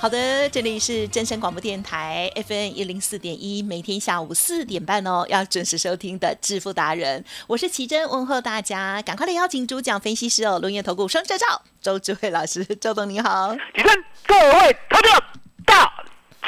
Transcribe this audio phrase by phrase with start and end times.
[0.00, 15.20] 好的，这里是真声广播电台 FM 一零四点一，每天下午四点半哦，要准时收听的致富达人，我是奇珍，问候大家，赶快来邀请主讲分析师哦，龙岩投顾双车照周智慧老师，周董你好，奇珍，各位投票
[15.66, 15.92] 大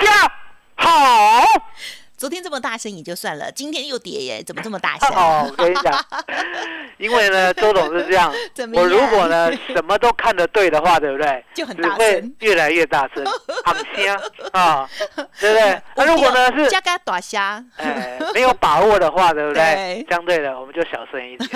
[0.01, 0.33] 家
[0.77, 1.43] 好。
[2.21, 5.09] 昨天这么大声也就算了，今天又跌耶，怎么这么大声？
[5.17, 6.05] 哦，我跟你讲，
[6.99, 8.31] 因为呢，周董是这样，
[8.75, 11.43] 我如果呢什么都看得对的话，对不对？
[11.57, 13.25] 就很大声，越来越大声，
[13.65, 14.21] 好香
[14.53, 14.87] 啊，
[15.41, 15.83] 对不对？
[15.97, 20.05] 那如果呢是加个大虾，哎，没有把握的话，对不对？
[20.11, 21.49] 相对的，我们就小声一点。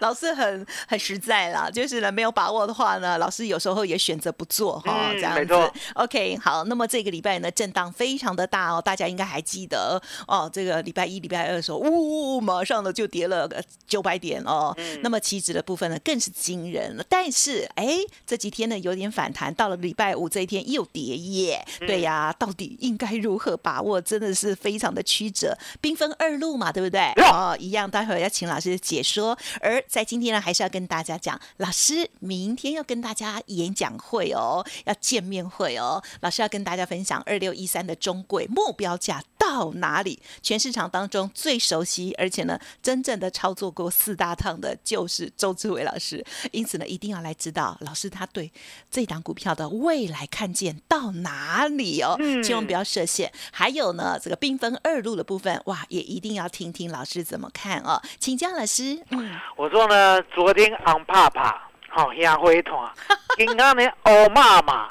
[0.00, 5.72] 老师很很实在啦，就是呢没有把握的话呢，老师有时候也选择不做哈，这样子。
[5.94, 9.29] OK，好，那么这个礼拜呢震荡非常的大哦，大家应该。
[9.30, 13.48] 还记得哦，这个礼拜一、礼拜二的时候，呜，马上呢就跌了
[13.86, 14.76] 九百点哦。
[15.02, 17.04] 那么期指的部分呢更是惊人了。
[17.08, 21.64] 但是哎，这几天呢有点反弹，到了礼拜五这一天又跌耶。
[21.80, 24.00] 对呀，到底应该如何把握？
[24.00, 27.12] 真的是非常的曲折，兵分二路嘛，对不对？
[27.30, 29.38] 哦，一样，待会儿要请老师解说。
[29.60, 36.02] 而在今天呢，还是要跟大家讲，老师明天要跟大家演讲会哦，要见面会哦。
[36.20, 39.19] 老师要跟大家分享二六一三的中轨目标价。
[39.38, 40.20] 到哪里？
[40.42, 46.24] 全市场当中最熟悉，而且呢，真正的操作过四大趟的，就是周志伟老师。
[46.52, 48.52] 因此呢，一定要来知道老师他对
[48.90, 53.32] 这档股票的未来看见到哪里哦，千万不要设限。
[53.52, 58.00] 还有呢，这个缤纷二路的部分，哇，也一定要听听老师怎么看哦。
[58.18, 59.02] 请教老师。
[59.10, 61.69] 嗯，我说呢，昨天昂帕帕。
[61.92, 62.88] 好，亚灰团，
[63.36, 64.88] 今天的欧妈妈，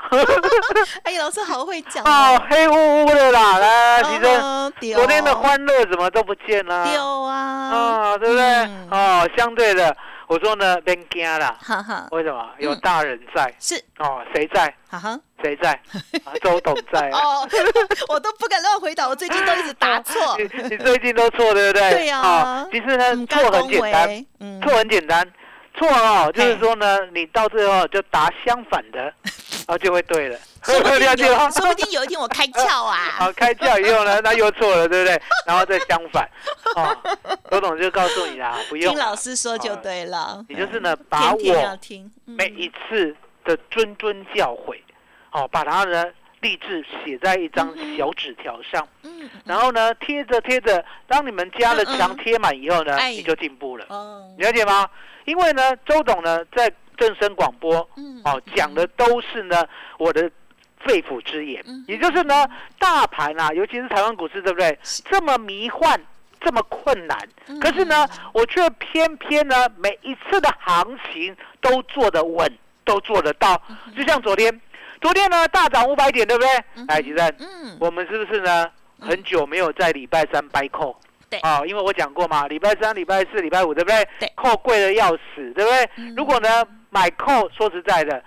[1.04, 2.76] 哎，老师好会讲 哦，黑乎
[3.08, 6.86] 乎的啦，来，其实昨天的欢乐怎么都不见了？
[6.92, 8.44] 丢啊，啊，对不对？
[8.92, 9.96] 哦，相对的，
[10.28, 11.56] 我说呢，别惊啦，
[12.12, 12.46] 为什么？
[12.58, 14.74] 有大人在，是哦，谁在？
[14.90, 15.80] 哈哈，谁在？
[16.44, 17.10] 周董在。
[17.12, 17.48] 哦，
[18.10, 20.38] 我都不敢乱回答，我最近都一直答错。
[20.38, 20.46] 你
[20.78, 21.92] 最近都错，对不对？
[21.92, 22.68] 对呀。
[22.70, 24.26] 其实呢，错很简单，
[24.62, 25.26] 错很简单。
[25.80, 29.00] 错哦，就是说呢，你到最后就答相反的，
[29.66, 30.38] 然后就会对了。
[30.62, 32.98] 说不定有， 说不定有一天我开窍啊。
[33.18, 35.22] 好，开窍以后呢， 那又错了，对不对？
[35.48, 36.30] 然后再相反。
[36.76, 36.96] 哦，
[37.50, 40.44] 周董就告诉你啦，不用听老师说就对了。
[40.50, 41.80] 你就是呢，把我
[42.26, 43.16] 每一次
[43.46, 44.78] 的谆谆教诲，
[45.32, 46.06] 哦，把它呢
[46.42, 53.86] 励志写在一张小纸条上，嗯，然后呢贴着贴着，当你们家的墙贴满以后呢，你就进步了。
[53.90, 54.90] 哦，了解吗？
[55.26, 57.78] 因为呢，周董呢在正声广播，
[58.24, 59.66] 哦，讲的都是呢
[59.98, 60.32] 我的
[60.80, 62.48] 肺腑之言，也就是呢，
[62.78, 64.78] 大盘啊，尤其是台湾股市，对不对？
[65.10, 66.00] 这么迷幻，
[66.40, 67.18] 这么困难，
[67.60, 72.50] 可是呢，我却偏偏呢，每一次的行情都做得稳，
[72.86, 73.62] 都做得到。
[73.96, 74.62] 就像昨天，
[75.02, 76.50] 昨天呢大涨五百点，对不对？
[76.88, 78.70] 哎，吉正，嗯，我们是不是呢？
[79.02, 80.94] 很久没有在礼拜三掰扣，
[81.30, 84.06] 对啊，因为我讲过嘛，礼拜三、礼拜四、礼拜五，对不对？
[84.20, 85.90] 对，扣贵的要死，对不对？
[86.18, 88.22] 如果呢买扣，说实在的，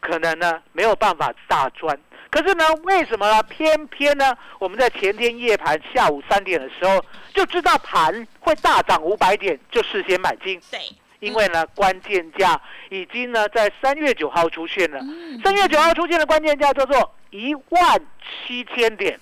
[0.00, 1.96] 可能呢没有办法大赚。
[2.30, 3.40] 可是呢，为什么呢？
[3.44, 7.00] 偏偏呢，我们在前天夜盘下午三点的时候
[7.32, 10.60] 就知道盘会大涨五百点，就事先买进。
[10.68, 10.80] 对，
[11.20, 12.60] 因为呢，关键价
[12.90, 15.00] 已经呢在三月九号出现了。
[15.42, 18.00] 三月九号出现的关键价叫做一万
[18.46, 19.18] 七千点。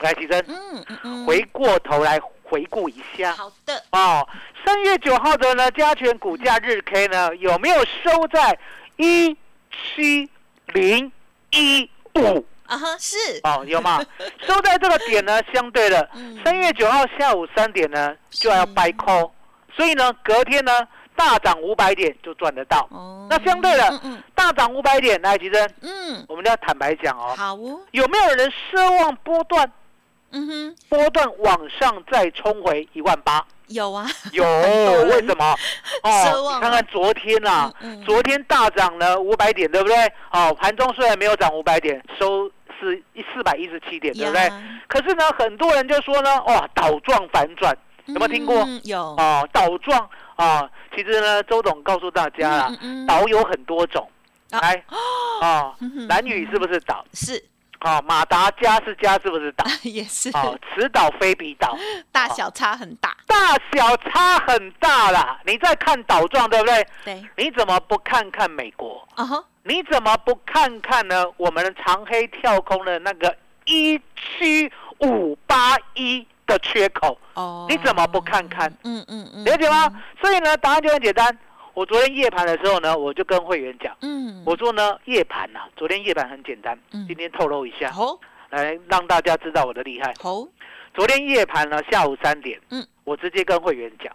[0.00, 0.44] 来，起身。
[1.02, 1.26] 嗯。
[1.26, 3.32] 回过头来回顾一下。
[3.34, 3.82] 好的。
[3.92, 4.28] 哦，
[4.64, 8.58] 三月九号的呢，加权股价日 K 呢有没有收在
[8.96, 9.36] 一
[9.72, 10.28] 七
[10.66, 11.10] 零
[11.50, 11.90] 一？
[12.16, 14.04] 五啊哈是哦有吗？
[14.44, 16.10] 收在这个点呢，相对的
[16.44, 19.32] 三月九号下午三点呢就要掰空，
[19.72, 20.72] 所以呢隔天呢
[21.20, 22.88] 大涨五百点就赚得到。
[22.90, 24.00] 哦，那相对的
[24.34, 29.70] 大涨五百点来吉珍，嗯，我们要坦白讲哦，好哦，有没有人奢望波段？
[30.32, 33.44] 嗯哼，波段往上再冲回一万八？
[33.66, 34.44] 有啊，有，
[35.10, 35.54] 为什么？
[36.02, 37.70] 哦，看看昨天呐，
[38.06, 39.96] 昨天大涨了五百点，对不对？
[40.32, 42.50] 哦，盘中虽然没有涨五百点，收
[42.80, 44.50] 是一四百一十七点，对不对？
[44.88, 47.76] 可是呢，很多人就说呢，哇，倒状反转，
[48.06, 48.64] 有没有听过？
[48.84, 49.00] 有。
[49.00, 50.08] 哦，倒状
[50.40, 52.72] 啊，其实呢，周董告诉大家啦，
[53.06, 54.08] 岛有很多种，
[54.50, 55.74] 来，哦，
[56.08, 57.04] 蓝雨是不是岛？
[57.12, 57.44] 是。
[57.82, 59.64] 哦，马达加是加，是不是岛？
[59.84, 60.28] 也是。
[60.36, 61.74] 哦，此岛非彼岛，
[62.12, 63.16] 大小差很大。
[63.26, 65.40] 大小差很大啦！
[65.46, 66.86] 你在看岛状，对不对？
[67.06, 67.24] 对。
[67.38, 69.06] 你怎么不看看美国？
[69.14, 69.42] 啊哈。
[69.62, 71.24] 你怎么不看看呢？
[71.38, 73.34] 我们的长黑跳空的那个
[73.64, 73.98] 一
[74.38, 77.16] 七五八一的缺口？
[77.34, 77.66] 哦。
[77.70, 78.68] 你怎么不看看？
[78.84, 79.44] 嗯嗯嗯。
[79.44, 79.90] 了解吗？
[80.20, 81.38] 所以呢，答案就很简单。
[81.72, 88.18] 我昨天夜盘的时候呢，我就跟会员讲，嗯，我说呢，夜盘呐，昨天夜盘很简单，嗯，今天透露一下，好，
[88.50, 90.46] 来让大家知道我的厉害，好，
[90.92, 94.12] 昨天夜盘呢，下午三点，嗯，我直接跟会员讲，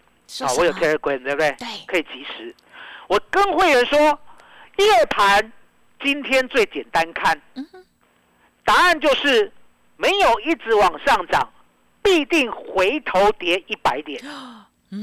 [0.47, 1.55] 啊，我有 Telegram 对不对？
[1.57, 2.53] 对，可以及时，
[3.07, 3.97] 我跟会员说，
[4.77, 5.51] 夜盘
[6.03, 7.65] 今天最简单看，嗯
[8.65, 9.49] 答案就是
[9.95, 11.49] 没有一直往上涨，
[12.05, 14.21] 必定回头跌一百点。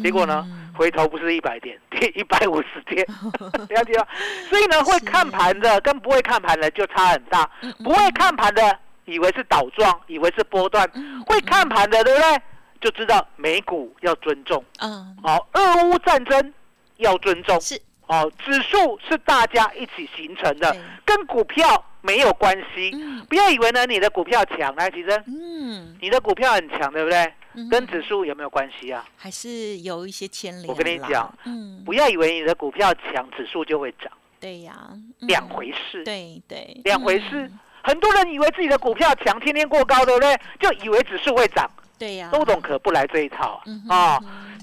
[0.02, 0.46] 结果呢？
[0.74, 3.04] 回头不是一百点， 跌一百五十点，
[3.68, 4.06] 了解吗？
[4.48, 7.50] 所以呢，会看盘的跟不会看盘的就差很大。
[7.84, 10.86] 不会看盘的以为是倒状，以为是波段；
[11.26, 12.42] 会看盘的，对不对？
[12.80, 14.64] 就知道美股要尊重。
[14.78, 15.14] 嗯。
[15.22, 16.54] 好，俄乌战争
[16.96, 17.60] 要尊重。
[17.60, 17.78] 是。
[18.06, 22.92] 哦，指数是大家一起形成的，跟股票没有关系。
[23.28, 27.32] 不要以为呢，你的股票强，来，其实，嗯，你的股票很强，对不对？
[27.70, 29.04] 跟指数有没有关系啊？
[29.16, 30.68] 还是有一些牵连。
[30.68, 34.10] 我跟你讲，嗯，不要以为你的股票强，指数就会涨。
[34.40, 34.74] 对呀，
[35.20, 36.02] 两回事。
[36.04, 37.50] 对对，两回事。
[37.82, 40.38] 很多人以为自己的股票强，天天过高，对不对？
[40.58, 41.70] 就以为指数会涨。
[41.98, 44.18] 对呀，周董可不来这一套啊！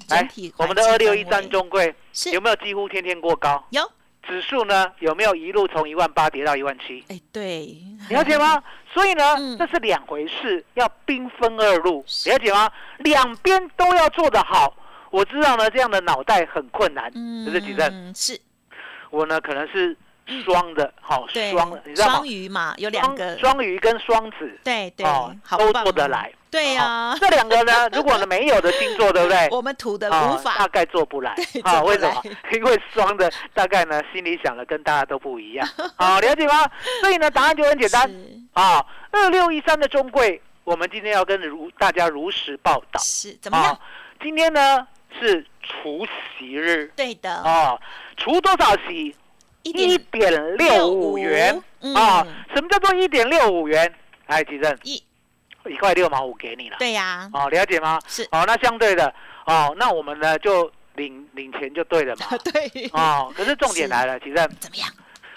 [0.10, 0.28] 来，
[0.58, 1.94] 我们的二六一三中贵
[2.34, 3.64] 有没有几乎天天过高？
[3.70, 3.82] 有。
[4.30, 7.04] 指数呢有没有一路从一万八跌到一万七？
[7.10, 7.76] 哎，对，
[8.10, 8.64] 了解吗？
[8.94, 12.72] 所以呢，这是两回事，要兵分二路，了解吗？
[13.00, 14.74] 两边都要做得好。
[15.10, 17.12] 我知道呢，这样的脑袋很困难，
[17.46, 18.14] 这是几阵？
[18.16, 18.40] 是，
[19.10, 19.98] 我呢可能是。
[20.46, 22.14] 双的，好双的，你知道吗？
[22.14, 25.04] 双鱼嘛，有两个双鱼跟双子，对对，
[25.58, 26.32] 都做得来。
[26.52, 29.48] 对呀，这两个呢， 如果呢没有的星座，对不对？
[29.52, 31.36] 我们土的无法，大概做不来。
[31.64, 32.24] 啊，为什么？
[32.52, 35.68] 因为双的大概呢，心里想的跟大家都不一样。
[35.96, 36.70] 好，了解吗？
[37.02, 38.12] 所以呢，答案就很简单。
[38.54, 43.00] 啊，二六一三的中贵，我们今天要跟如大家如实报道。
[43.00, 43.80] 是怎么样？
[44.22, 44.88] 今天呢
[45.20, 46.06] 是除
[46.38, 46.92] 夕日。
[46.96, 47.32] 对的。
[47.32, 47.80] 啊，
[48.18, 49.16] 除多少席？
[49.62, 51.54] 一点六五元
[51.94, 52.26] 啊！
[52.56, 53.94] 什么叫做一点六五元？
[54.28, 55.04] 来，吉正，一
[55.70, 56.78] 一块六毛五给你了。
[56.80, 57.30] 对呀。
[57.34, 58.00] 哦，了解吗？
[58.08, 58.24] 是。
[58.32, 59.14] 哦，那相对的，
[59.46, 62.26] 哦，那我们呢就领领钱就对了嘛。
[62.52, 62.90] 对。
[62.94, 64.36] 哦，可是重点来了，其实。
[64.60, 64.90] 怎么样？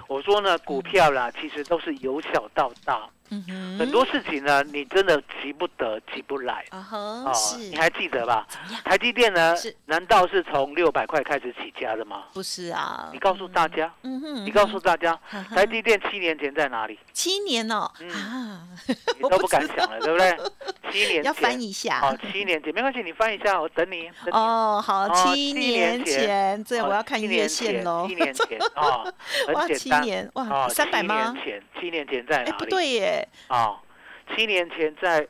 [0.09, 3.09] 我说呢，股票啦，其实都是由小到大。
[3.79, 6.65] 很多事情呢，你真的急不得，急不来。
[6.71, 7.59] 哦，是。
[7.59, 8.47] 你还记得吧？
[8.85, 9.55] 台积电呢？
[9.87, 12.25] 难道是从六百块开始起家的吗？
[12.35, 13.11] 不是啊。
[13.13, 13.93] 你告诉大家。
[14.03, 14.45] 嗯哼。
[14.45, 15.19] 你告诉大家，
[15.55, 16.99] 台积电七年前在哪里？
[17.13, 17.91] 七年哦。
[18.13, 18.69] 啊。
[19.17, 20.37] 你都不敢想了， 对不对？
[20.93, 21.25] 七年前。
[21.25, 22.01] 要翻一下。
[22.01, 24.11] 好，七年前没关系，你翻一下，我等你。
[24.31, 28.07] 哦，好，七年前，这我要看月线喽。
[28.09, 29.13] 七年前哦，
[29.49, 30.03] 很简单。
[30.03, 31.35] 七年哇，三百吗？
[31.43, 32.53] 七年前，七年前在哪里？
[32.53, 33.29] 不对耶。
[33.49, 33.81] 啊，
[34.35, 35.27] 七年前在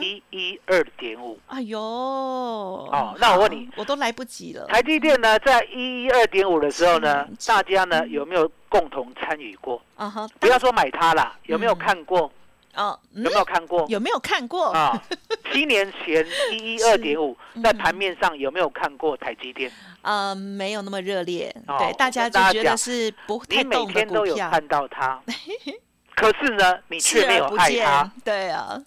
[0.00, 1.38] 一一二点五。
[1.46, 4.66] 哎呦，哦，那我问你，我都来不及了。
[4.66, 9.80] 台积电呢，在一一二点五的时候呢，大家呢有没有共同参与过？
[9.96, 12.30] 啊哈，不要说买它啦，有没有看过？
[12.76, 13.86] 哦，有没有看过？
[13.88, 15.00] 有没有看过啊？
[15.52, 19.70] 七年前一一二点五，在盘面上有没有看过台积电？
[20.02, 21.54] 呃，没有那么热烈。
[21.78, 25.20] 对，大家就觉得是不太动的你每天都有看到它，
[26.16, 28.12] 可是呢，你却没有爱它。
[28.24, 28.82] 对啊。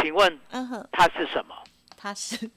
[0.00, 1.54] 请问，嗯哼，它是什么？
[1.96, 2.48] 它是，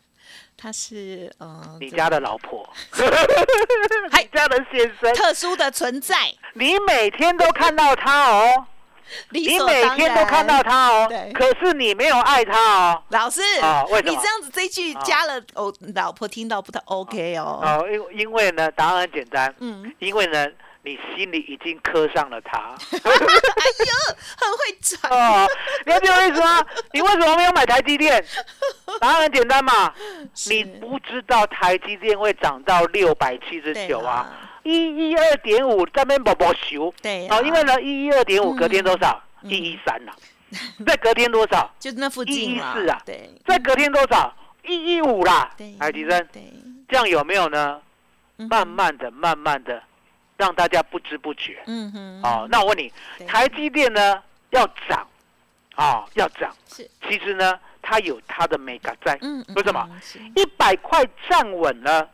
[0.55, 6.15] 他是，呃，你家的老婆， 你家的先生，特殊的存在。
[6.53, 8.67] 你每天都看到他哦。
[9.29, 17.59] 你每天都看到他哦，可是你没有爱他哦，老师啊，为什么你这样子这句加了哦，老婆听到不太 OK 哦？
[17.63, 20.47] 哦，因因为呢，答案很简单，嗯，因为呢，
[20.83, 22.59] 你心里已经刻上了他。
[22.91, 23.11] 哎
[23.85, 23.93] 呦，
[24.37, 25.47] 很会转哦，
[25.85, 26.65] 了解我意思吗？
[26.93, 28.23] 你为什么没有买台积电？
[28.99, 29.93] 答案很简单嘛，
[30.49, 34.29] 你不知道台积电会涨到六百七十九啊。
[34.63, 39.21] 一一二点五这边宝宝修，对，哦，因为呢，一一二点五隔天多少？
[39.41, 40.11] 一一三呐，
[40.85, 41.69] 再隔天多少？
[41.79, 44.33] 就那附近一一四啊，对，再隔天多少？
[44.65, 46.41] 一一五啦，海迪生，对，
[46.87, 47.81] 这样有没有呢？
[48.49, 49.83] 慢慢的，慢慢的，
[50.37, 52.91] 让大家不知不觉，嗯哼，哦，那我问你，
[53.27, 55.05] 台积电呢要涨，
[55.75, 59.85] 啊，要涨，是，其实呢，它有它的美感在，嗯，为什么？
[60.35, 62.09] 一百块站稳了，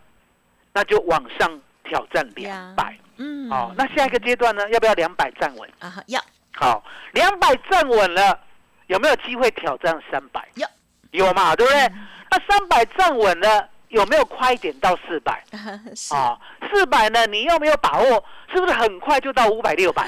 [0.73, 1.61] 那就往上。
[1.89, 4.69] 挑战两百，嗯，好，那下一个阶段呢？
[4.69, 5.69] 要不要两百站稳？
[5.79, 6.21] 啊，要。
[6.55, 8.39] 好，两百站稳了，
[8.87, 10.47] 有没有机会挑战三百？
[10.55, 10.67] 有，
[11.11, 11.91] 有嘛，对不对？
[12.29, 15.43] 那三百站稳了，有没有快一点到四百？
[16.11, 16.37] 啊，
[16.71, 17.25] 四百呢？
[17.27, 18.23] 你有没有把握？
[18.53, 20.03] 是不是很快就到五百六百？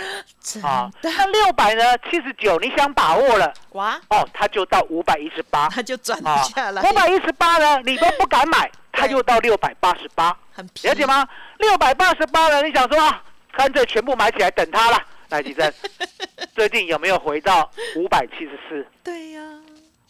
[0.62, 1.98] 啊，那六百呢？
[2.10, 3.54] 七十九，你想把握了？
[3.72, 6.82] 哇，哦，它就到五百一十八，它就转下来。
[6.84, 7.82] 五百一十八呢？
[7.86, 8.70] 你都不敢买。
[8.92, 10.38] 它又到六百八十八，
[10.84, 11.28] 了解吗？
[11.60, 14.98] 六百八十八了，你想说啊，干脆全部买起来等它了。
[15.30, 15.74] 来，吉珍，
[16.54, 18.86] 最近有没有回到五百七十四？
[19.02, 19.42] 对呀，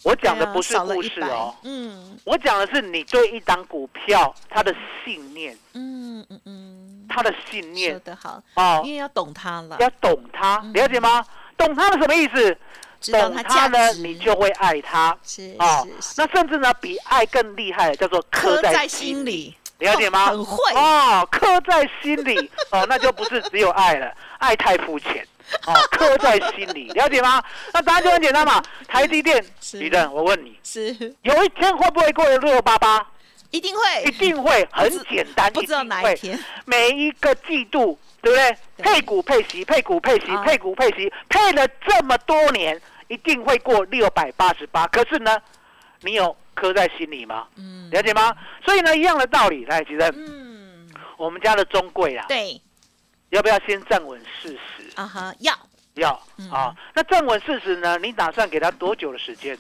[0.04, 11.24] 我讲的不是故事哦，嗯，我讲的是你对一档股票它的信念，嗯嗯嗯，它的信念说得好哦，你也要懂它了，要懂它，了解吗？
[11.56, 12.58] 懂它的什么意思？
[13.12, 15.18] 懂他呢，你就会爱他。
[15.26, 15.84] 是啊，
[16.18, 20.28] 那甚至呢，比爱更厉害的，叫做刻在心里，了解吗？
[20.28, 20.58] 很会。
[20.76, 22.52] 哦，刻在心里。
[22.72, 25.26] 哦，那就不是只有爱了，爱太肤浅。
[25.66, 27.44] 哦，刻在心里， 了解吗？
[27.74, 29.44] 那答案就很简单嘛，台积电，
[29.74, 31.16] 李正，我问你，是。
[31.24, 33.06] 有一天会不会过六八八？
[33.50, 38.58] 一定会，一定会，很简单，不知道哪一天，每一个季度，对不对？
[38.78, 42.80] 配股配息，配股配息，配股配息，配了这么多年。
[43.08, 45.38] 一定会过六百八十八，可是呢，
[46.00, 47.46] 你有刻在心里吗？
[47.58, 48.34] 嗯，了解吗？
[48.64, 52.62] 所以呢，一样的道理，来，其实，嗯，我们家的中贵啊，对，
[53.32, 54.90] 要不要先站稳事实？
[54.96, 55.54] 啊哈，要，
[55.96, 56.12] 要，
[56.50, 57.98] 啊，那站稳事实呢？
[57.98, 59.58] 你打算给他多久的时间？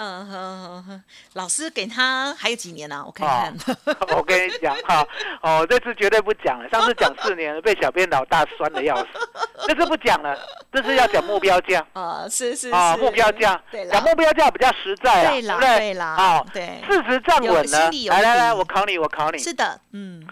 [0.00, 1.02] 嗯哼哼，
[1.32, 3.02] 老师给他还有几年呢？
[3.04, 3.76] 我看看。
[4.16, 5.04] 我跟你讲哈，
[5.42, 6.68] 哦，这次绝对不讲了。
[6.70, 9.06] 上次讲四年，被小编老大酸的要死。
[9.66, 10.38] 这次不讲了，
[10.72, 11.84] 这次要讲目标价。
[11.94, 13.60] 啊，是是啊，目标价。
[13.72, 15.78] 对讲目标价比较实在啊，对不对？
[15.78, 16.80] 对啦，好，对。
[16.88, 19.38] 事实站稳了，来来来，我考你，我考你。
[19.38, 20.24] 是的，嗯。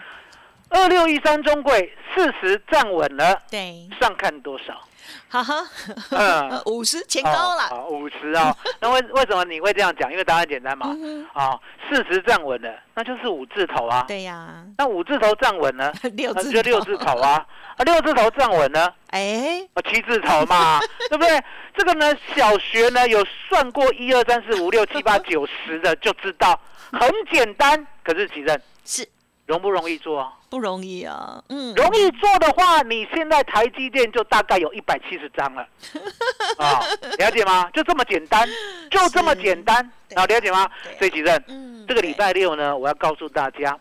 [0.69, 3.89] 二六一三中贵，事实站稳了，对。
[3.99, 4.86] 上看多少？
[5.29, 5.67] 哈哈，
[6.11, 8.55] 嗯， 五十前高了，五十啊。
[8.79, 10.11] 那为为什么你会这样讲？
[10.11, 10.87] 因为答案简单嘛，
[11.33, 11.59] 啊，
[11.89, 14.05] 四十站稳了，那就是五字头啊。
[14.07, 17.45] 对呀，那五字头站稳了， 六字就六字头啊。
[17.77, 21.43] 啊，六字头站稳了，哎，啊，七字头嘛，对不对？
[21.75, 26.59] 这个呢，小学呢有算过一二三四五六七八九十的，就知道
[26.91, 27.85] 很简单。
[28.03, 29.07] 可是几任是。
[29.47, 30.31] 容不容易做？
[30.49, 35.67] 不容易啊，嗯，容易做的话，你现在台积电就大概有一百七十张了，
[36.59, 36.79] 啊，
[37.17, 37.69] 了解吗？
[37.73, 38.47] 就这么简单，
[38.91, 39.77] 就这么简单，
[40.15, 40.69] 啊，了解吗？
[40.99, 43.77] 所以其实，嗯，这个礼拜六呢，我要告诉大家，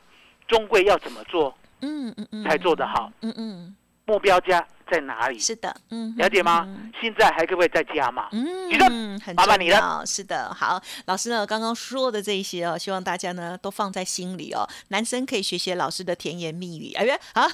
[0.49, 4.67] 中贵要怎么做，嗯嗯嗯，才做得好，嗯嗯，目标价。
[4.91, 5.39] 在哪里？
[5.39, 6.67] 是的，嗯，了解吗？
[7.01, 8.29] 现在还可不可以再加嘛？
[8.33, 10.05] 嗯，很重要。
[10.05, 14.67] 是的，好，老师呢刚刚说的这一些哦，希望大家呢都放在心里哦。
[14.89, 17.47] 男生可以学学老师的甜言蜜语，哎呀，啊，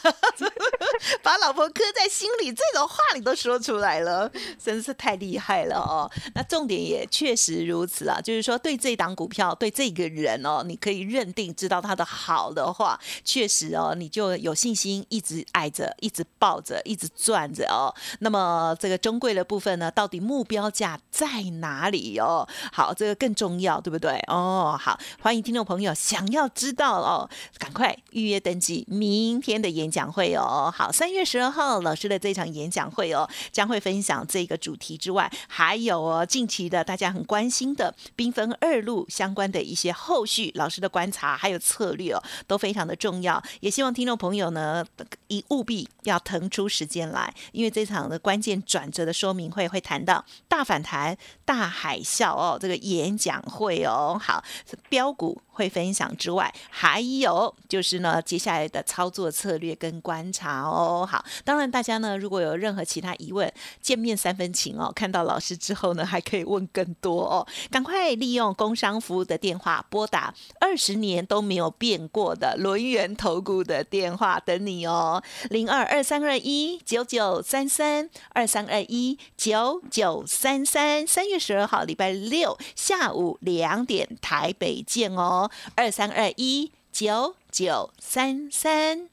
[1.22, 4.30] 把老婆刻在心里，这种话你都说出来了，
[4.62, 6.10] 真是太厉害了哦。
[6.34, 17.08] 那重点也确实如此啊，就是说对这档股票，对这个人哦，你可以认定知道他的好的话，确实哦，你就有信心一直爱着，一直抱着，一直。
[17.22, 17.94] 赚着哦。
[18.18, 22.48] 那么这个中贵的部分呢，到底目标价在哪里哦？
[22.72, 24.18] 好，这个更重要，对不对？
[24.26, 30.72] 哦，好，欢迎听众朋友想要知道哦，赶快预约登记明天的演讲会哦。
[30.74, 43.40] 好，三月十二号老师的这场演讲会哦，将会分享这个主题之外，还有哦近期的大家很关心的缤纷二路相关的一些后续老师的观察还有策略哦，都非常的重要。
[43.60, 44.84] 也希望听众朋友呢，
[45.28, 54.42] 一务必要腾出时间来，因为这场的关键转折的说明会会谈到大反弹、大海啸哦，这个演讲会哦，好
[54.88, 55.40] 标股。
[55.54, 61.06] 会分享之外，还有就是呢，接下来的操作策略跟观察哦。
[61.06, 63.52] 好，当然大家呢，如果有任何其他疑问，
[63.82, 64.90] 见面三分情哦。
[64.96, 67.46] 看到老师之后呢，还可以问更多哦。
[67.70, 81.06] 赶快利用工商服务的电话拨打二十年都没有变过的轮圆投顾的电话等你哦，零二二三二一九九三三二三二一九九三三。
[81.06, 85.50] 三月十二号礼拜六下午两点，台北见哦。
[85.74, 89.08] 二三二一九九三三，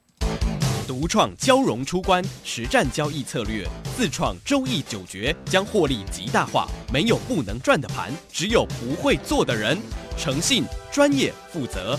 [0.86, 3.66] 独创交融出关实战交易策略，
[3.96, 6.66] 自创周易九诀，将获利极大化。
[6.92, 9.78] 没有不能赚的盘，只有不会做的人。
[10.18, 11.98] 诚信、专业、负责，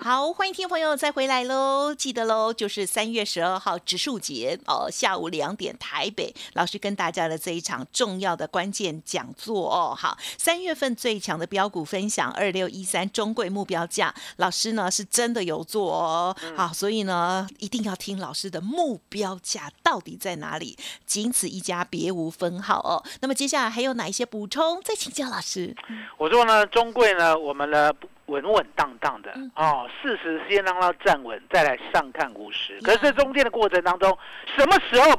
[0.00, 1.92] 好，欢迎听众朋友再回来喽！
[1.94, 9.94] 记得喽，就是三月十二号植树节哦，下午两点台北老师跟大家的这一场重要的关键讲座哦。
[9.94, 16.34] 好，三月份最强的标股分享二六一三中贵目标价，老师呢是真的有做哦。
[16.56, 23.02] 好，所以呢一定要听老师的目标价到底在哪里，仅此一家，别无分号哦。
[23.20, 24.80] 那么接下来还有哪一些补充？
[24.82, 25.74] 再请教老师。
[26.16, 27.92] 我说呢，中贵呢，我们呢。
[28.28, 32.80] 稳稳当当的哦，四十先让它站稳，再来上看五十。
[32.80, 34.16] 可是这中间的过程当中，
[34.56, 35.10] 什么时候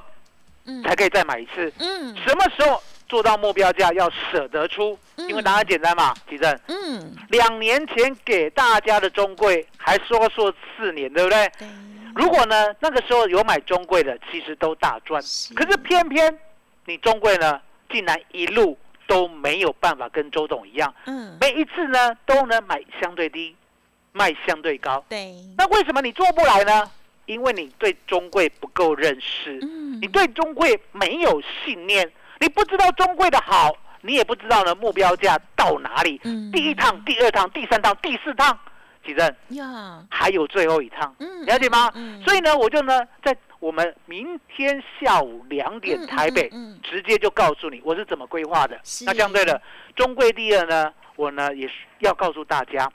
[0.83, 1.71] 才可以再买一次？
[1.79, 4.97] 嗯，什么时候做到目标价要舍得出？
[5.17, 6.59] 因为答案简单嘛，提正。
[6.67, 11.51] 嗯，两年前给大家的中贵还说说四年，对不对？
[12.15, 15.21] 如果呢那个时候有买中贵的，其实都大赚。
[15.55, 16.39] 可是偏偏
[16.85, 18.77] 你中贵呢，竟然一路。
[19.09, 23.55] 都没有办法跟周董一样，嗯，每一次呢都能买相对低，
[24.11, 25.33] 卖相对高，对。
[25.57, 26.87] 那为什么你做不来呢？
[27.25, 32.07] 因为你对中贵不够认识，嗯，你对中贵没有信念，
[32.39, 36.21] 你不知道中贵的好，你也不知道呢目标价到哪里。
[36.23, 38.55] 嗯，第一趟、第二趟、第三趟、第四趟，
[39.03, 40.05] 几阵呀？
[40.11, 41.91] 还有最后一趟，嗯，了解吗？
[41.95, 43.35] 嗯，所以呢，我就呢在。
[43.59, 46.49] 我们明天下午两点台北，
[46.81, 48.79] 直接就告诉你我是怎么规划的。
[49.05, 49.61] 那相对的，
[49.95, 52.89] 中贵第二呢，我呢也是要告诉大家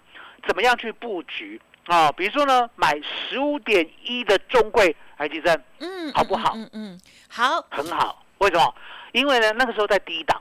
[0.46, 2.10] 怎么样去布局啊。
[2.12, 6.54] 比如说呢，买十五点一的中贵海基证，嗯，好不好？
[6.56, 8.24] 嗯嗯，好，很好。
[8.38, 8.74] 为什么？
[9.12, 10.40] 因为呢那个时候在低档，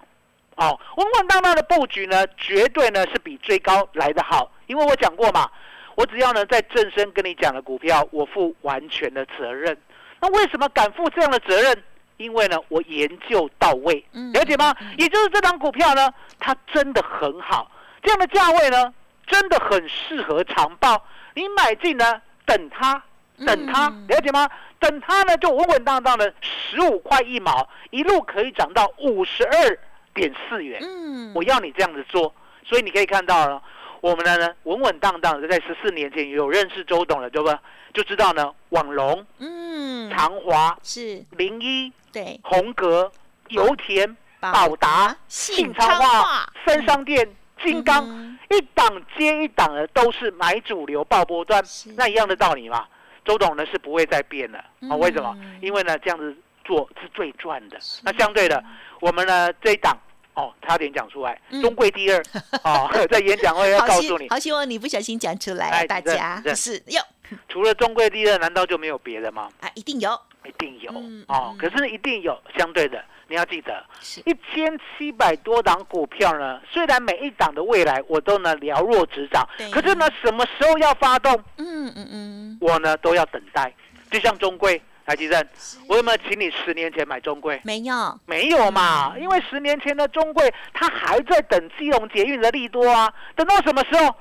[0.55, 4.49] 哦，稳稳当当的布局呢，绝对呢是比追高来的好。
[4.67, 5.51] 因为我讲过嘛，
[5.95, 9.77] 我只要呢在正身跟你讲的股票，我负完全的责任。
[10.23, 11.83] 那为什么敢负这样的责任？
[12.15, 14.73] 因为呢，我研究到位，了解吗？
[14.97, 16.09] 也就是这张股票呢，
[16.39, 17.69] 它真的很好，
[18.01, 18.93] 这样的价位呢，
[19.27, 21.05] 真的很适合长报。
[21.33, 23.03] 你买进呢，等它，
[23.45, 24.49] 等它，了解吗？
[24.79, 29.77] 等它呢，就稳稳当当的十五块一毛，一路可以涨到五十二
[30.13, 30.79] 点四元。
[30.81, 32.33] 嗯，我要你这样子做，
[32.65, 33.61] 所以你可以看到了，
[34.03, 37.49] 我们的呢，稳稳当当的，在十四年前有认识周董了，对不？
[37.93, 43.09] 就知道呢，网龙、嗯，长华是零一，对，红格、
[43.47, 51.63] 油田、宝达、信昌化、三商店、金刚，一档接一档的都是买主流爆波段，
[51.95, 52.85] 那一样的道理嘛。
[53.23, 54.97] 周董呢是不会再变了啊？
[54.97, 55.33] 为什么？
[55.61, 56.35] 因为呢这样子
[56.65, 57.79] 做是最赚的。
[58.03, 58.61] 那相对的，
[58.99, 59.97] 我们呢这一档。
[60.35, 62.23] 哦，差点讲出来，中贵第二
[62.63, 67.01] 哦， 在演讲会要告诉你，好希望你不小心讲出来，大家是哟。
[67.47, 69.49] 除了中贵第二，难道就没有别的吗？
[69.59, 70.91] 啊，一定有，一定有
[71.27, 71.55] 哦。
[71.57, 73.83] 可是一定有相对的，你要记得，
[74.25, 81.33] 一千七百多档股票呢，虽然每一档的未来我都能了若指掌，可是呢，什么时候要发动？
[81.57, 83.73] 嗯嗯嗯，我呢都要等待，
[84.11, 84.79] 就像中贵。
[85.05, 85.47] 台积电，
[85.87, 87.59] 我有没有请你十年前买中贵？
[87.63, 89.15] 没有，没有嘛？
[89.17, 94.15] 因为十年前的中贵，它还在等基隆捷运的利多啊，等到什么时候？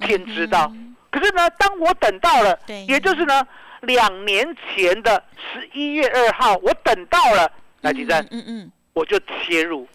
[0.00, 0.70] 天知道。
[1.10, 3.46] 可是呢，当我等到了，也就是呢，
[3.80, 9.88] 两年前的十一月二号，我等到了，来吉珍，嗯嗯，我就切入，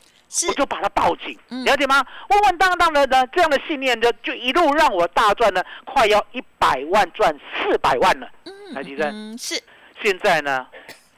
[0.48, 2.04] 我就把它报警，了解吗？
[2.30, 8.28] 稳稳当当的呢，这样的信念就就一路让我大赚呢，快要一百万赚四百万了，
[8.74, 9.62] 来吉珍，是，
[10.02, 10.68] 现在呢，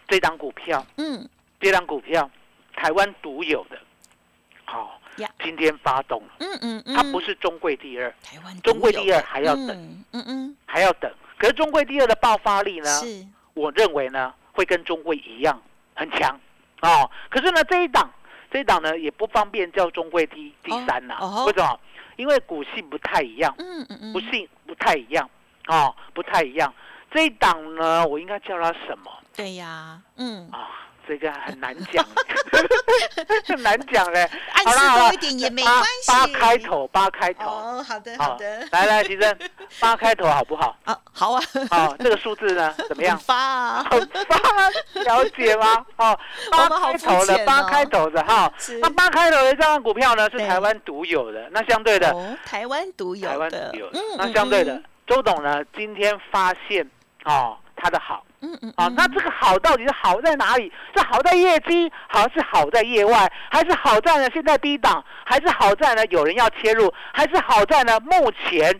[0.07, 1.27] 这张股票，嗯，
[1.59, 2.29] 这张股票，
[2.75, 3.77] 台湾独有的，
[4.65, 4.99] 好。
[5.43, 9.69] 今天发动了，嗯嗯嗯，它不是中贵第二，台湾中贵第二还要等，
[10.11, 11.13] 嗯嗯，还要等。
[11.37, 12.89] 可是中贵第二的爆发力呢？
[12.99, 15.61] 是，我认为呢会跟中贵一样
[15.93, 16.35] 很强，
[16.81, 17.07] 哦。
[17.29, 18.11] 可是呢这一档
[18.51, 21.79] 这一档呢也不方便叫中贵第第三呐，为什么？
[22.15, 25.29] 因为股性不太一样，嗯嗯嗯，不性不太一样，
[25.67, 26.73] 哦，不太一样。
[27.13, 29.11] 这一档呢我应该叫它什么？
[29.35, 30.69] 对呀，嗯啊。
[31.05, 32.01] 这个很难讲，
[33.45, 34.25] 很难讲嘞。
[34.53, 36.07] 好了多一点也没关系。
[36.07, 37.45] 八开头，八开头。
[37.45, 38.65] 哦，好的，好的。
[38.71, 39.37] 来来，提生，
[39.81, 40.73] 八开头好不好？
[40.85, 41.43] 啊，好啊。
[41.69, 43.19] 好，这个数字呢， 怎么样？
[43.19, 43.85] 发啊，
[44.29, 44.69] 发，
[45.03, 45.85] 了解吗？
[45.97, 46.17] 哦，
[46.49, 48.49] 八开头的，八开头的哈。
[48.79, 51.49] 那八开头的这张股票呢，是台湾独有的。
[51.51, 53.29] 那相对的，台湾独有的。
[53.29, 53.99] 台湾独有的。
[54.17, 56.89] 那相对的，周董呢，今天发现
[57.25, 58.25] 哦，他的好。
[58.41, 60.71] 嗯嗯，啊，那这个好到底是好在哪里？
[60.95, 64.29] 是好在业绩，还是好在业外，还是好在呢？
[64.33, 66.05] 现在低档，还是好在呢？
[66.07, 67.99] 有人要切入，还是好在呢？
[68.01, 68.79] 目前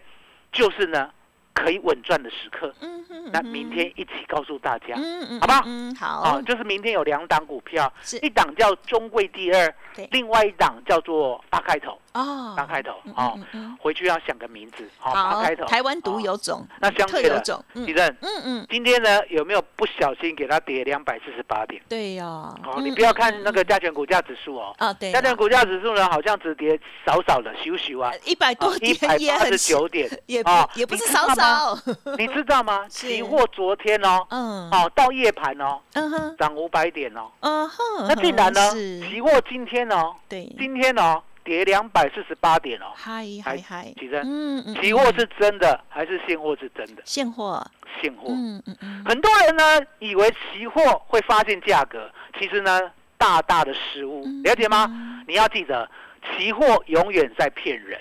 [0.52, 1.10] 就是呢。
[1.56, 5.62] 可以稳赚的时刻，嗯嗯，那明天一起告诉大家，嗯嗯，好不好？
[5.68, 6.08] 嗯，好。
[6.22, 9.72] 啊，就是明天有两档股票，一档叫中贵第二，
[10.10, 13.40] 另外一档叫做八开头，哦，八开头，哦，
[13.80, 17.40] 回去要想个名字，好，八开头，台湾独有种，那相对的，
[17.74, 18.42] 地震，嗯。
[18.46, 21.82] 嗯，今天呢有没有不小心给它跌两百四十八点？
[21.90, 31.78] 对呀，哦，你不要看那个加权股价指数哦，啊对，加权股价指数呢好像只跌少少的，咻咻啊，一百多点，一百八十九点，也啊也不是少少。
[32.18, 32.86] 你知道吗？
[32.90, 38.72] 期货昨天哦，嗯，哦到夜盘哦，嗯哼，涨五百点哦，嗯哼，那竟然呢？
[38.72, 46.56] 期货今天哦，对，今天哦跌两百四十八点哦，嗨嗨嗨，其实，嗯嗯，期货是真的还是现货？
[46.60, 47.02] 是真的？
[47.06, 47.66] 现货，
[48.02, 49.64] 现货，嗯嗯嗯，很多人呢
[50.00, 52.80] 以为期货会发现价格，其实呢
[53.18, 55.24] 大大的失误，了解吗？
[55.28, 55.90] 你要记得，
[56.38, 58.00] 期货永远在骗人。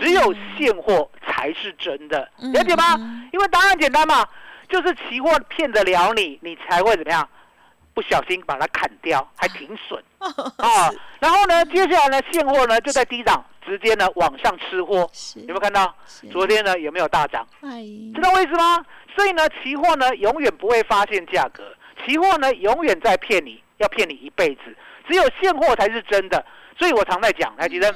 [0.00, 2.96] 只有现货才是真的，了解吗？
[3.32, 4.26] 因为答案简单嘛，
[4.68, 7.28] 就是期货骗得了你，你才会怎么样？
[8.00, 10.02] 不小心把它砍掉，还挺损
[10.56, 10.90] 啊。
[11.18, 15.94] 然后呢，接下来呢，现货呢就在低档，直接呢往上吃货，有没有看到？
[16.32, 17.46] 昨天呢有没有大涨？
[18.14, 18.82] 知道为什么？
[19.14, 24.74] 所以呢，期货呢永远不会发现价格，期货呢永远在骗你，要骗你一辈子。
[25.06, 26.42] 只有现货才是真的，
[26.78, 27.94] 所以我常在讲，还记得？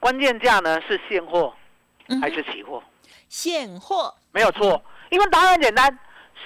[0.00, 1.54] 关键价呢是现货
[2.20, 2.82] 还是期货？
[3.28, 5.98] 现货没有错，因为答案很简单，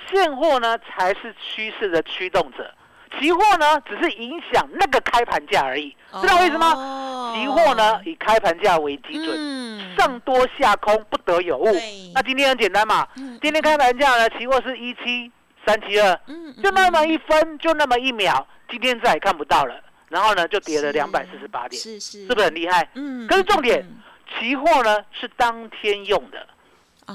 [0.09, 2.73] 现货呢才是趋势的驱动者，
[3.19, 7.35] 期货呢只是影响那个开盘价而已，知道为什么？
[7.35, 11.67] 期货呢以开盘价为基准，上多下空不得有误。
[12.15, 13.09] 那今天很简单嘛，
[13.41, 15.31] 今天开盘价呢，期货是一七
[15.67, 16.15] 三七二，
[16.63, 19.75] 就那么一分，就那么一秒，今天再也看不到了。
[20.09, 22.87] 然后呢，就跌了两百四十八点，是是，是不是很厉害？
[22.93, 23.27] 嗯。
[23.27, 23.83] 可是重点，
[24.29, 26.47] 期货呢是当天用的，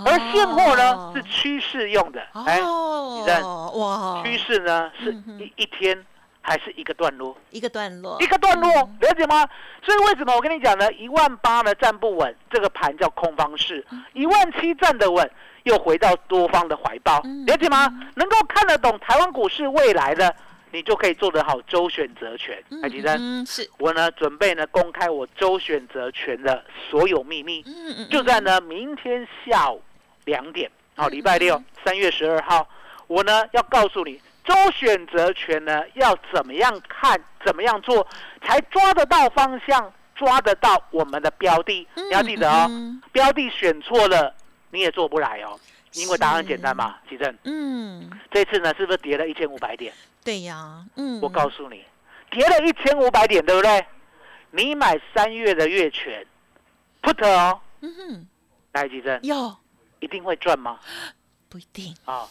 [0.06, 2.22] 而现货呢是趋势用的。
[2.46, 6.06] 哎，你看，哇，趋势呢是一一天
[6.42, 7.38] 还是一个段落？
[7.52, 9.48] 一个段落，一个段落，了解吗？
[9.84, 10.92] 所以为什么我跟你讲呢？
[10.94, 13.84] 一万八呢站不稳，这个盘叫空方式；
[14.14, 15.30] 一万七站得稳，
[15.64, 17.88] 又回到多方的怀抱，了解吗？
[18.16, 20.36] 能够看得懂台湾股市未来的。
[20.70, 29.82] 你就可以做得好周选择权，海吉生，是我呢准备呢公开我周选择权的所有秘密，嗯嗯，就在呢明天下午
[30.28, 32.68] 两点，好，礼拜六三月十二号，
[33.08, 38.06] 我呢要告诉你周选择权呢要怎么样看，怎么样做
[38.44, 42.70] 才抓得到方向，抓得到我们的标的，你要记得哦，
[43.14, 44.36] 标的选错了
[44.72, 45.58] 你也做不来哦，
[45.94, 49.94] 因为答案简单嘛，奇正，嗯，这次呢是不是跌了一千五百点？
[50.26, 51.86] 对呀，嗯，我告诉你，
[52.30, 53.86] 跌了一千五百点，对不对？
[54.52, 56.26] 你买三月的月权
[57.02, 58.28] ，put 哦，嗯哼，
[58.74, 59.20] 来几针？
[59.24, 59.56] 有，
[60.08, 60.80] 一定会赚吗？
[61.50, 62.26] 不一定啊。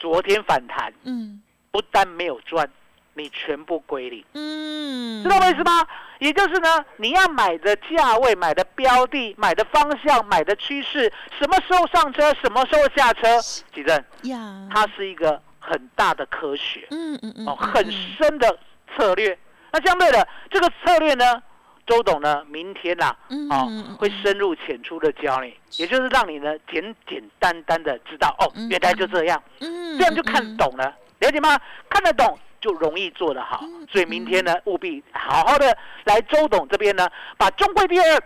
[0.00, 1.40] 昨天反弹，嗯，
[1.70, 2.68] 不但没有赚，
[3.14, 5.86] 你全部归零，嗯，知道为什么？
[6.18, 13.40] 也就是呢，你要买的价位、买的标的、买的方向、买的趋势，什么时候上车，什么时候下车？
[13.72, 14.04] 几针？
[14.24, 15.40] 呀，它是一个。
[15.64, 18.58] 很大的科学，嗯嗯嗯，哦，很深的
[18.96, 19.38] 策略。
[19.70, 21.40] 那相对的，这个策略呢，
[21.86, 23.14] 周董呢，明天呐，
[23.50, 31.58] 哦，会深入浅出的教你，也就是让你呢简简单单的知道，哦，原来就这样，这样就看懂了，了解吗？
[31.88, 38.22] 看得懂就容易做得好，所以明天呢，务必好好的来周董这边呢，把中贵第二、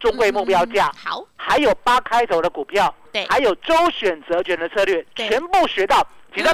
[0.00, 6.50] 中贵目标价，好，还有八开头的股票，对，还有周选择权的策略，全部学到，记得。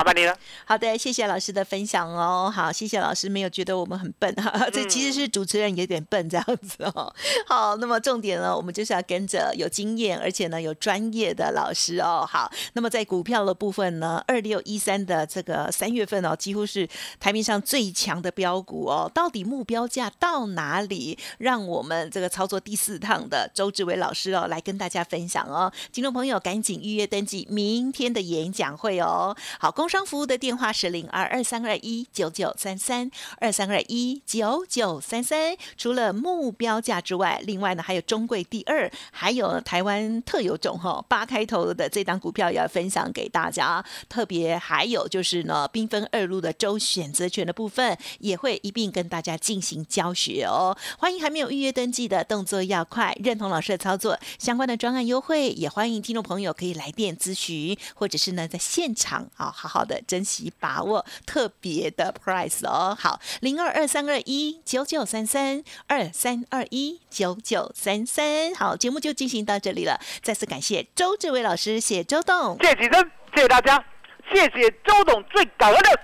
[0.00, 0.34] 麻烦你了。
[0.64, 2.50] 好的，谢谢老师的分享哦。
[2.50, 4.66] 好，谢谢老师，没有觉得我们很笨哈。
[4.72, 7.14] 这其实是主持人有点笨这样子哦。
[7.46, 12.26] 好，那么重点呢，我们就是要跟着有经验而且呢有专业的老师哦。
[12.26, 19.10] 好，那么在股票的部分呢，二六一三的这个三月份哦，几乎是台面上最强的标股哦。
[19.12, 21.18] 到底目标价到哪里？
[21.36, 25.70] 让我们这个操作第四趟的周志伟老师哦来跟大家分享哦。
[25.92, 29.36] 听众朋友赶紧预约登记明天的演讲会哦。
[29.58, 29.70] 好。
[29.80, 35.56] 工商服务的电话是零二二三二一九九三三二三二一九九三三。
[35.76, 43.84] 除了目标价之外，另外呢还有中贵第二，还有台湾特有种哈八开头的这档股票要分享给大家。
[44.08, 50.78] 特别还有就是呢缤纷二路的周选择权的部分，也会一并跟大家进行教学哦。
[51.00, 59.79] 欢迎还没有预约登记的动作要快，认同老师的操作，相关的专案优惠也欢迎听众朋友可以来电咨询，或者是呢在现场啊好。
[59.79, 62.94] 好好的，珍惜把握特别的 price 哦。
[63.00, 68.54] 好，零二二三二一九九三三二三二一九九三三。
[68.54, 69.98] 好，节目就进行到这里了。
[70.22, 73.82] 再次感谢周志伟老师，谢周董，谢谢生，谢谢大家，
[74.30, 76.00] 谢谢周董最感恩的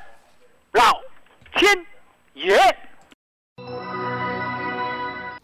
[0.72, 0.90] 老
[1.54, 1.86] 天
[2.32, 2.85] 爷。